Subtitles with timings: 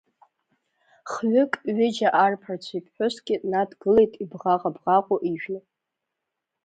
[1.11, 5.59] Хҩык, ҩыџьа арԥарцәеи ԥҳәыски, надгылеит ибӷаӷа-бӷаӷо ижәны.